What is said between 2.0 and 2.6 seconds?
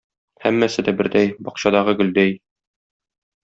гөлдәй.